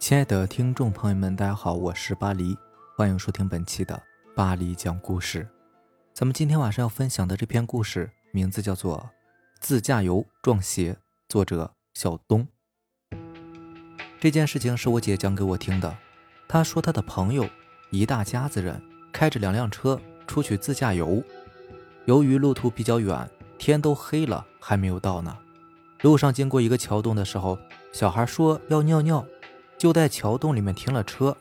[0.00, 2.56] 亲爱的听众朋友们，大家好，我是巴黎，
[2.96, 4.02] 欢迎收听本期的
[4.34, 5.46] 巴黎讲故事。
[6.14, 8.96] 咱们今天晚上要分享的这篇故事名字叫做
[9.60, 10.94] 《自驾游撞邪》，
[11.28, 12.48] 作者小东。
[14.18, 15.94] 这件事情是我姐讲给我听的。
[16.48, 17.46] 她说她的朋友
[17.90, 18.82] 一大家子人
[19.12, 21.22] 开着两辆车出去自驾游，
[22.06, 25.36] 由于路途比较远，天都黑了还没有到呢。
[26.00, 27.58] 路上经过一个桥洞的时候，
[27.92, 29.22] 小孩说要尿尿。
[29.80, 31.34] 就在桥洞里面停了车，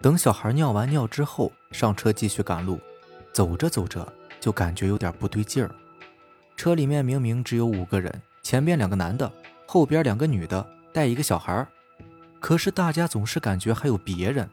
[0.00, 2.78] 等小孩尿完尿之后，上车继续赶路。
[3.32, 4.06] 走着走着，
[4.38, 5.74] 就感觉有点不对劲儿。
[6.56, 9.28] 车里面明明只有五个人，前边两个男的，
[9.66, 11.66] 后边两个女的，带一个小孩，
[12.38, 14.48] 可是大家总是感觉还有别人。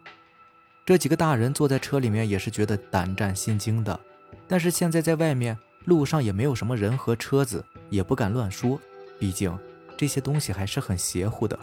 [0.84, 4.00] 这几个大人坐在车里面也是觉得胆战心惊的，
[4.48, 5.56] 但是现在在外面
[5.86, 8.80] 路上也没有什么人和车子，也不敢乱说，
[9.20, 9.56] 毕竟
[9.96, 11.60] 这些东西还是很邪乎的。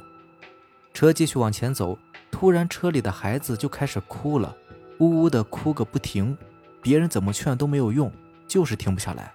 [0.96, 1.98] 车继续往前走，
[2.30, 4.56] 突然车里的孩子就开始哭了，
[4.98, 6.34] 呜呜的哭个不停，
[6.80, 8.10] 别人怎么劝都没有用，
[8.48, 9.30] 就是停不下来。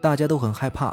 [0.00, 0.92] 大家都很害怕。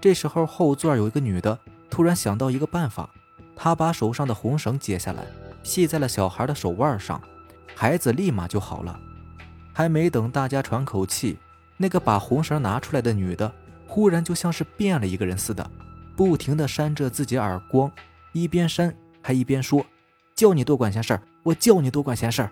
[0.00, 1.58] 这时候后座有一个女的
[1.90, 3.10] 突然想到一个办法，
[3.54, 5.26] 她把手上的红绳解下来，
[5.62, 7.20] 系在了小孩的手腕上，
[7.74, 8.98] 孩子立马就好了。
[9.74, 11.36] 还没等大家喘口气，
[11.76, 13.52] 那个把红绳拿出来的女的
[13.86, 15.70] 忽然就像是变了一个人似的，
[16.16, 17.92] 不停地扇着自己耳光，
[18.32, 18.96] 一边扇。
[19.26, 19.84] 还一边说
[20.36, 22.50] ：“叫你多管闲事儿，我叫你多管闲事儿。”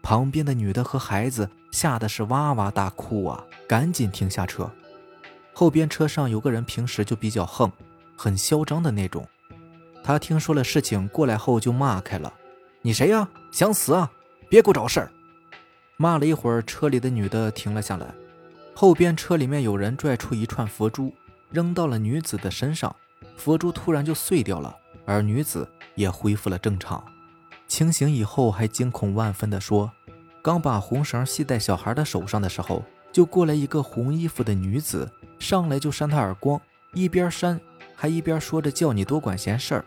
[0.00, 4.70] 旁边的女的和孩子吓得是哇哇大哭啊，赶紧停下车。
[5.52, 7.68] 后边车上有个人，平时就比较横，
[8.16, 9.26] 很嚣张的那种。
[10.04, 12.32] 他听说了事情过来后就骂开了
[12.80, 13.28] ：“你谁呀？
[13.50, 14.08] 想死啊？
[14.48, 15.10] 别给我找事儿！”
[15.98, 18.06] 骂了一会儿，车里的女的停了下来。
[18.72, 21.12] 后边车里面有人拽出一串佛珠，
[21.50, 22.94] 扔到了女子的身上，
[23.36, 25.68] 佛珠突然就碎掉了，而女子。
[25.94, 27.02] 也恢复了正常，
[27.66, 29.90] 清醒以后还惊恐万分地说
[30.42, 32.82] ：“刚把红绳系在小孩的手上的时候，
[33.12, 36.60] 就过来一个红衣服的女子，上来就扇他耳光，
[36.92, 37.60] 一边扇
[37.94, 39.84] 还一边说着叫你多管闲事儿。”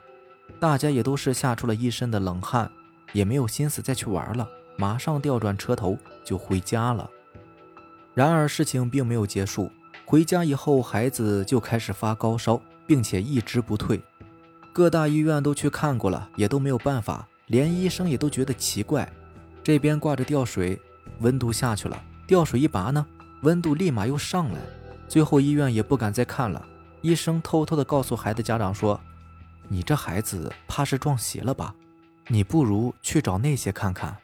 [0.59, 2.71] 大家也都是吓出了一身的冷汗，
[3.11, 7.07] 也没有心思再去玩了，马上调转车头就回家了。
[8.15, 9.69] 然而事情并没有结束，
[10.05, 14.01] 回家以后孩子就开始发高烧，并且一直不退。
[14.77, 19.11] 各大医院都去看过了，也都没有办法，连医生也都觉得奇怪。
[19.63, 20.79] 这边挂着吊水，
[21.21, 23.03] 温度下去了，吊水一拔呢，
[23.41, 24.59] 温度立马又上来。
[25.07, 26.63] 最后医院也不敢再看了，
[27.01, 29.01] 医生偷偷的告诉孩子家长说
[29.67, 31.73] ：“你这孩子怕是撞邪了吧？
[32.27, 34.15] 你不如去找那些看看。”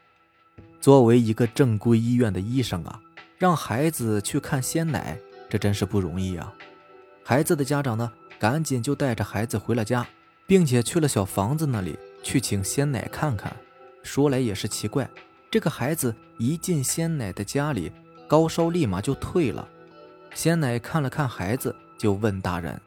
[0.80, 3.02] 作为一个正规医院的医生啊，
[3.40, 5.18] 让孩子去看鲜奶，
[5.50, 6.54] 这真是不容易啊。
[7.24, 10.06] 孩子的家长呢，赶紧就带着孩子回了家。
[10.54, 13.52] 并且去了小房子那里去请鲜奶看看。
[14.04, 15.10] 说来也是奇怪，
[15.50, 17.92] 这个孩子一进鲜奶的家里，
[18.28, 19.68] 高烧立马就退了。
[20.36, 22.80] 鲜奶看了看孩子，就问大人：“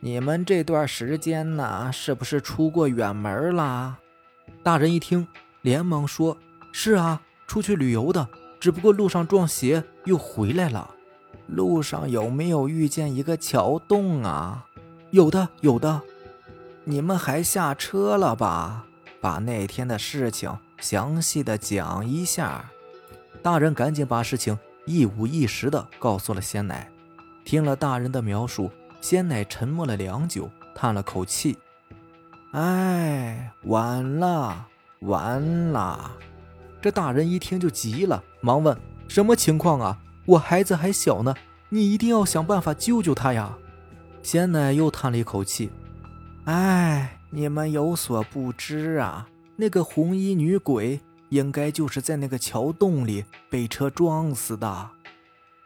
[0.00, 3.96] 你们这段时间呢，是不是出过远门啦？”
[4.62, 5.26] 大人一听，
[5.62, 6.36] 连忙说
[6.70, 8.28] ：“是啊，出去旅游的，
[8.60, 10.90] 只不过路上撞邪又回来了。
[11.46, 14.66] 路上有没有遇见一个桥洞啊？
[15.12, 16.02] 有的，有的。”
[16.84, 18.84] 你们还下车了吧？
[19.20, 22.64] 把那天的事情详细的讲一下。
[23.42, 26.90] 大人赶紧把事情一五一十的告诉了仙奶。
[27.44, 28.70] 听了大人的描述，
[29.00, 31.58] 仙奶沉默了良久，叹了口气
[32.52, 34.66] ：“哎，完了，
[35.00, 36.12] 完了！”
[36.80, 38.76] 这大人一听就急了，忙问
[39.06, 39.98] ：“什么情况啊？
[40.26, 41.34] 我孩子还小呢，
[41.68, 43.58] 你一定要想办法救救他呀！”
[44.22, 45.70] 鲜奶又叹了一口气。
[46.44, 54.90] 哎，你们有所不知啊，那个红衣女鬼应该就是在那个桥洞里被车撞死的。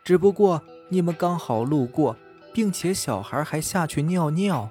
[0.03, 2.17] 只不过你们刚好路过，
[2.53, 4.69] 并且小孩还下去尿尿，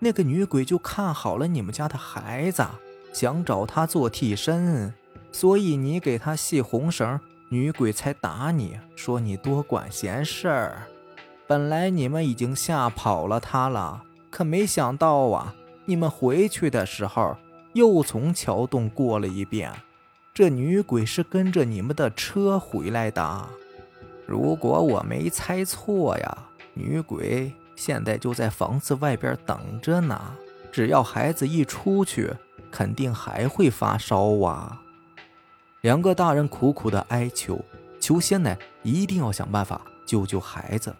[0.00, 2.66] 那个女鬼就看好了你们家的孩子，
[3.12, 4.92] 想找他做替身，
[5.32, 7.18] 所以你给他系红绳，
[7.48, 10.82] 女鬼才打你，说你多管闲事儿。
[11.46, 14.02] 本来你们已经吓跑了他了。
[14.30, 15.54] 可没想到啊！
[15.84, 17.36] 你们回去的时候
[17.72, 19.72] 又从桥洞过了一遍。
[20.34, 23.48] 这女鬼是跟着你们的车回来的。
[24.26, 26.38] 如果我没猜错呀，
[26.74, 30.36] 女鬼现在就在房子外边等着呢。
[30.70, 32.32] 只要孩子一出去，
[32.70, 34.82] 肯定还会发烧啊！
[35.80, 37.64] 两个大人苦苦的哀求，
[37.98, 40.94] 求仙奶一定要想办法救救孩子。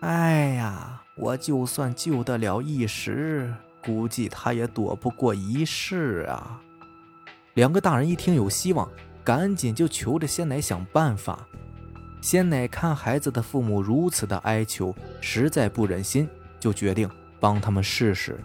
[0.00, 1.02] 哎呀！
[1.16, 3.50] 我就算救得了一时，
[3.82, 6.60] 估计他也躲不过一世啊！
[7.54, 8.86] 两个大人一听有希望，
[9.24, 11.48] 赶紧就求着仙奶想办法。
[12.20, 16.28] 仙奶看孩子的父母如此的哀求，实在不忍心，
[16.60, 17.08] 就决定
[17.40, 18.38] 帮他们试试。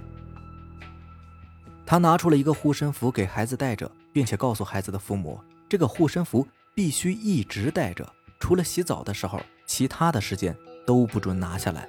[1.86, 5.38] 他拿出了一个护身符给孩子带着，并且告诉孩子的父母，
[5.68, 8.10] 这个护身符必须一直带着，
[8.40, 10.56] 除了洗澡的时候，其他的时间
[10.86, 11.88] 都不准拿下来，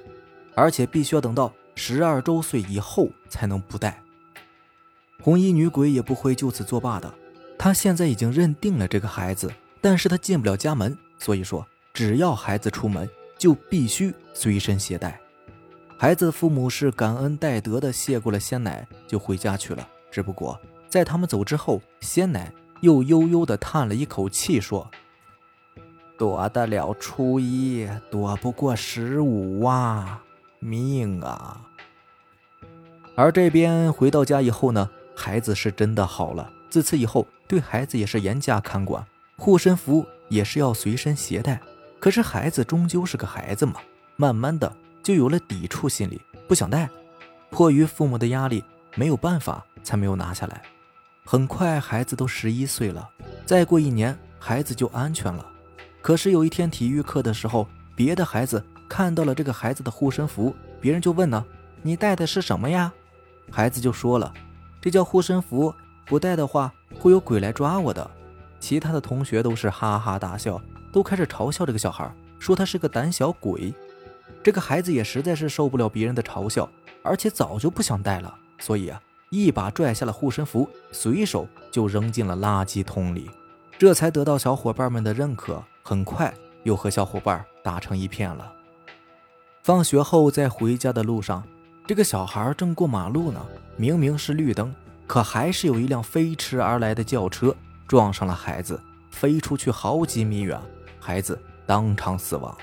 [0.55, 3.99] 而且必须要等到十二周岁以后才能不带。
[5.21, 7.13] 红衣女鬼也不会就此作罢的，
[7.57, 15.19] 她现在已经认定了这个孩子，但是她进不了家门，所以说只要孩子出门，就必须随身携带。
[15.97, 19.87] 孩子父母是感恩戴德的谢过了仙奶，就回家去了。
[20.11, 20.59] 只不过
[20.89, 22.51] 在他们走之后，仙奶
[22.81, 24.89] 又悠悠地叹了一口气，说
[26.17, 30.21] ：“躲得了初一，躲不过十五啊，
[30.59, 31.61] 命啊！”
[33.15, 34.89] 而这边回到家以后呢？
[35.15, 36.49] 孩子是真的好了。
[36.69, 39.05] 自此以后，对孩子也是严加看管，
[39.37, 41.61] 护身符也是要随身携带。
[41.99, 43.75] 可是孩子终究是个孩子嘛，
[44.15, 46.89] 慢慢的就有了抵触心理，不想带。
[47.51, 48.63] 迫于父母的压力，
[48.95, 50.63] 没有办法，才没有拿下来。
[51.23, 53.07] 很快，孩子都十一岁了，
[53.45, 55.45] 再过一年，孩子就安全了。
[56.03, 57.65] 可是有一天体育课的时候，
[57.95, 61.43] 别的孩子看到了这个孩子的护身符，别人就问呢
[61.81, 62.91] ：“你带的是什么呀？”
[63.49, 64.31] 孩子就说了。
[64.81, 65.73] 这叫护身符，
[66.05, 68.11] 不带的话会有鬼来抓我的。
[68.59, 70.61] 其他的同学都是哈哈大笑，
[70.91, 73.73] 都开始嘲笑这个小孩，说他是个胆小鬼。
[74.43, 76.69] 这个孩子也实在是受不了别人的嘲笑，
[77.01, 83.31] 而且早就不想带了，所以啊，一把拽下了护身符，随手就扔进了垃圾桶里，
[83.79, 85.63] 这才得到小伙伴们的认可。
[85.85, 86.33] 很快
[86.63, 88.51] 又和小伙伴打成一片了。
[89.61, 91.43] 放学后，在回家的路上。
[91.85, 93.45] 这个小孩正过马路呢，
[93.75, 94.73] 明明是绿灯，
[95.05, 97.53] 可还是有一辆飞驰而来的轿车
[97.85, 98.81] 撞上了孩子，
[99.11, 100.57] 飞出去好几米远，
[100.97, 102.57] 孩子当场死亡。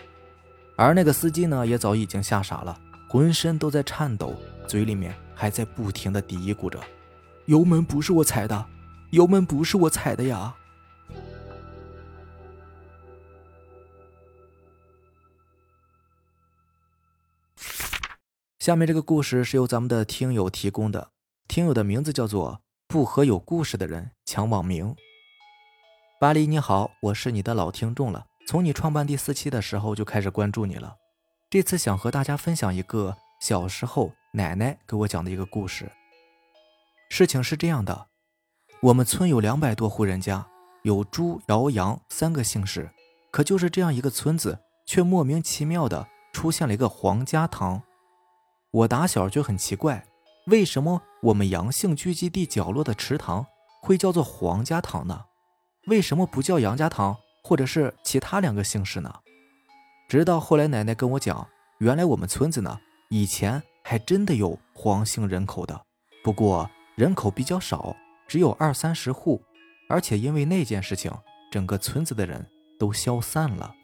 [0.74, 2.74] 而那个司机呢，也早已经吓傻了，
[3.06, 4.34] 浑身都在颤抖，
[4.66, 6.80] 嘴里面还在不停的嘀咕着
[7.44, 8.64] ：“油门不是我踩的，
[9.10, 10.54] 油门不是我踩的呀。”
[18.60, 21.12] 下面这个故事是由咱们的听友提供的，
[21.48, 24.94] 听友的名字叫做不和有故事的人抢网名。
[26.20, 30.94] 巴黎你好，我是你的老听众了，从你创办第四期的时候就开始关注你了。
[31.48, 35.90] 这次想和大家分享一个小时候奶奶给我讲的一个故事。
[37.08, 38.08] 事情是这样的，
[38.82, 40.46] 我们村有两百多户人家，
[40.82, 42.90] 有朱、姚、杨三个姓氏，
[43.30, 47.82] 可就是这样一个村子，却莫名其妙的出现了一个黄家堂。
[48.72, 50.04] 我打小就很奇怪，
[50.46, 53.44] 为什么我们杨姓聚集地角落的池塘
[53.82, 55.24] 会叫做黄家塘呢？
[55.88, 59.12] 为什么不叫杨家塘，或者是其他两个姓氏呢？
[60.08, 62.78] 直到后来奶奶跟我讲，原来我们村子呢，
[63.08, 65.80] 以前还真的有黄姓人口的，
[66.22, 67.96] 不过人口比较少，
[68.28, 69.42] 只有二三十户，
[69.88, 71.12] 而且因为那件事情，
[71.50, 72.46] 整个村子的人
[72.78, 73.74] 都消散了。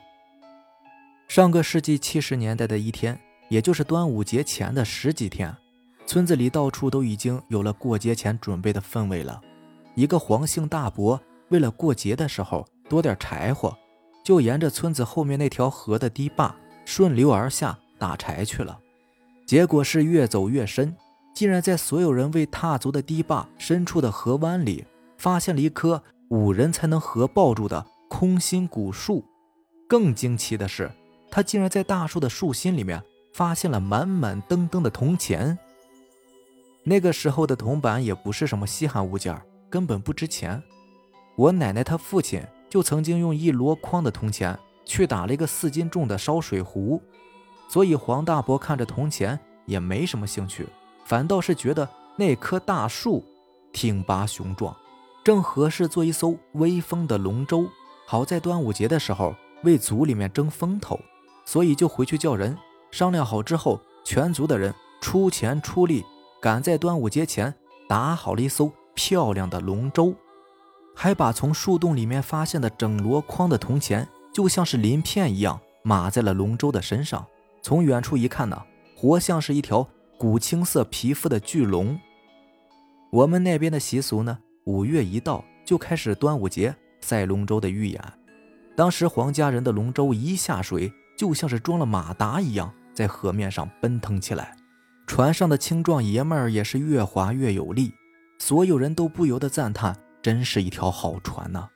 [1.27, 3.21] 上个世纪七十年代的一天。
[3.49, 5.55] 也就是端午节前的十几天，
[6.07, 9.41] 村子里到处都已经有了过节前准备的氛围了。
[9.95, 13.77] 一个黄姓大伯为了过节的时候多点柴火，
[14.25, 18.79] 就沿着村子后面那条河的堤坝顺流而下打柴去了。
[19.47, 20.95] 结果是越走越深，
[21.35, 24.85] 竟然在所有人未踏足的堤坝深处的河湾里，
[25.19, 29.25] 发现了一棵五人才能合抱住的空心古树。
[29.89, 30.91] 更惊奇的是，
[31.31, 33.01] 他竟然在大树的树心里面。
[33.37, 35.59] 发现了满满登登的铜钱。
[36.85, 39.39] 那个时候的铜板也不是什么稀罕物件，
[39.69, 40.63] 根本不值钱。
[41.37, 47.03] 我奶奶她父亲就曾经用一箩筐的铜钱去打了一个四斤重的烧水壶，
[47.69, 50.67] 所以黄大伯看着铜钱也没什么兴趣，
[51.05, 53.23] 反倒是觉得那棵大树
[53.71, 54.75] 挺拔雄壮，
[55.23, 57.69] 正合适做一艘威风的龙舟。
[58.07, 60.99] 好在端午节的时候为族里面争风头，
[61.45, 62.57] 所以就回去叫人。
[62.97, 66.03] 商量好之后，全族的人出钱出力，
[66.41, 67.55] 赶在端午节前
[67.87, 70.15] 打好了一艘漂亮的龙舟，
[70.95, 77.23] 还把从树洞里面发现的整箩筐的铜钱，就像是鳞片一样码在了龙舟的身上。
[77.61, 78.59] 从远处一看呢，
[78.97, 79.87] 活像是一条
[80.17, 82.01] 古青色皮肤的巨龙。
[83.13, 88.03] 我们那边的习俗呢，五月一到就开始端午节赛龙舟的预演。
[88.75, 92.73] 当时黄家人的龙舟一下水，就像是装了马达一样。
[92.97, 94.57] 在河面上奔腾起来，
[95.07, 97.93] 船上的青壮爷们儿也是越划越有力，
[98.39, 101.69] 所有人都不由得赞叹：真是一条好船呐！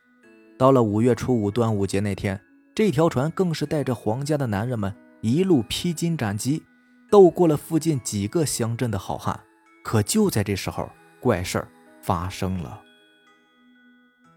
[0.59, 2.41] 到了五月初五端午节那天，
[2.75, 6.63] 这条船更是带着皇家的男人们一路披荆斩棘，
[7.11, 9.39] 斗过了附近几个乡镇的好汉。
[9.85, 10.89] 可就在这时候，
[11.21, 11.69] 怪事儿
[12.03, 12.81] 发生了。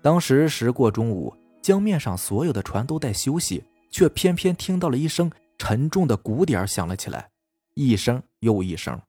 [0.01, 7.29] 当时时过中午，江面上所有的船都在休息，却偏偏听到了一声沉重的鼓点响了起来，
[7.75, 9.01] 一声又一声。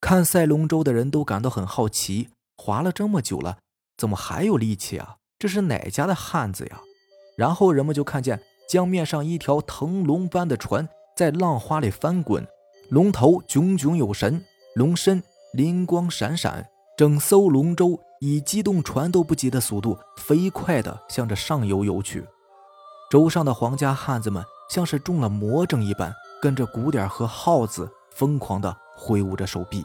[0.00, 3.58] 看赛龙舟的人都感到很好奇，划了这么久了。
[3.96, 5.16] 怎么还有力气啊？
[5.38, 6.80] 这是哪家的汉子呀？
[7.36, 12.46] 然后人们就看见江面上一条腾龙般的船在浪花里翻滚，
[12.88, 22.24] 龙头炯炯有神，龙身灵光闪闪，整艘龙舟以机动船都不及的速度飞快地向着上游游去。
[23.10, 26.10] 舟上的皇家汉子们像是中了魔怔一般，
[26.40, 29.84] 跟着鼓点和号子疯狂地挥舞着手臂。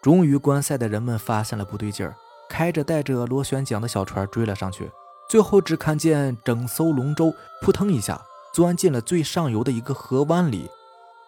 [0.00, 2.14] 终于，观赛的人们发现了不对劲儿。
[2.48, 4.88] 开着带着螺旋桨的小船追了上去，
[5.28, 8.22] 最后只看见整艘龙舟扑腾一下
[8.54, 10.70] 钻进了最上游的一个河湾里。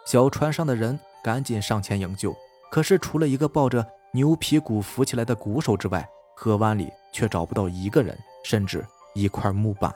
[0.07, 2.33] 小船上的人赶紧上前营救，
[2.71, 9.93] 可是除了一个抱着牛皮鼓浮起来的鼓手之外，河湾里却找不到一个人，甚至一块木板。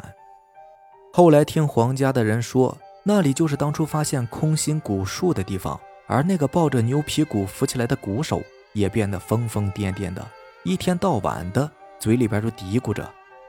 [1.15, 8.43] 后来听皇家的人说，那里就是当初发现空心古树的地方，而那个抱着牛皮鼓浮起来的鼓手
[8.73, 10.27] 也变得疯疯癫癫的。
[10.63, 13.07] 一天到晚的，嘴里边就嘀咕着，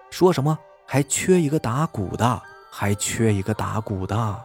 [0.09, 4.41] 说什么还缺一个打鼓的，还缺一个打鼓的。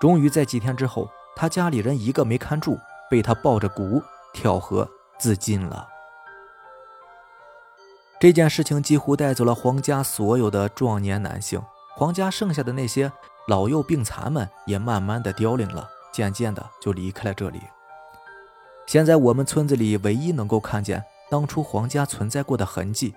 [0.00, 2.78] 终于在几天之后，他家里人一个没看住，
[3.10, 4.00] 被他抱着鼓
[4.32, 4.88] 跳河
[5.18, 5.88] 自尽了。
[8.20, 11.60] 这件事情几乎带走了皇家所有的壮年男性，
[11.96, 13.10] 皇家剩下的那些
[13.48, 17.62] 老幼病残们也慢慢的凋零了，渐渐的就离开了这里。
[18.86, 21.02] 现在我们村子里唯一能够看见。
[21.28, 23.12] 当初皇家存在过的痕迹，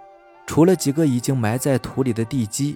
[0.48, 2.76] 除了几个已经埋在土里的地基，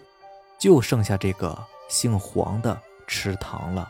[0.60, 1.57] 就剩下这个
[1.89, 3.89] 姓黄的池塘了。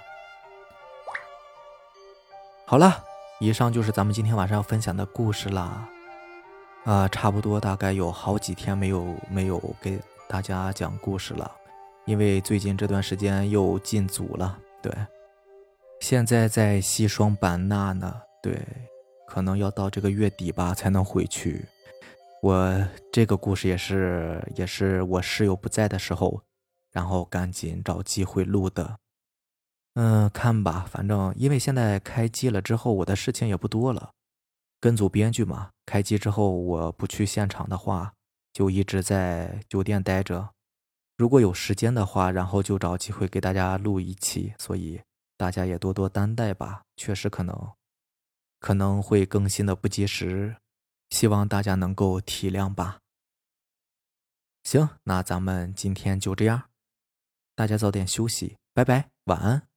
[2.66, 3.04] 好了，
[3.42, 5.86] 以上就是咱们今天晚上要分享的故事啦。
[6.86, 11.52] 啊，差不多大概有好几天没有没有给大家讲故事了，
[12.06, 14.60] 因为最近这段时间又进组了。
[14.82, 14.92] 对，
[16.02, 18.22] 现在在西双版纳呢。
[18.42, 18.60] 对。
[19.26, 21.66] 可能要到这个月底吧才能回去。
[22.44, 26.40] 我这个故事也是，也是我室友不在的时候，
[26.92, 29.00] 然后赶紧找机会录的。
[29.96, 34.12] 嗯，看吧，反正因为现在开机了之后，我的事情也不多了。
[34.80, 38.14] 跟组编剧嘛，开机之后我不去现场的话，
[38.52, 40.53] 就一直在酒店待着。
[41.24, 44.54] 如果有时间的话，然后就找机会给大家录一期。
[44.60, 45.02] 所以
[45.38, 47.72] 大家也多多担待吧，确实可能。
[48.60, 50.58] 可能会更新的不及时，
[51.12, 53.00] 希望大家能够体谅吧。
[54.66, 56.64] 行，那咱们今天就这样，
[57.56, 59.70] 大家早点休息，拜拜，晚安。